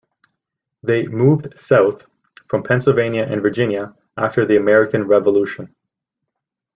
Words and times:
They 0.81 1.05
moved 1.05 1.55
south 1.59 2.07
from 2.47 2.63
Pennsylvania 2.63 3.27
and 3.29 3.39
Virginia 3.43 3.93
after 4.17 4.47
the 4.47 4.57
American 4.57 5.05
Revolution. 5.05 5.75